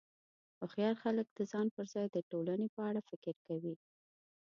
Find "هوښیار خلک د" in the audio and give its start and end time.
0.59-1.39